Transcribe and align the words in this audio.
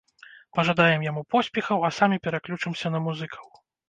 Пажадаем 0.59 1.03
яму 1.07 1.21
поспехаў, 1.33 1.85
а 1.89 1.91
самі 1.97 2.17
пераключымся 2.29 2.87
на 2.97 3.03
музыкаў. 3.09 3.45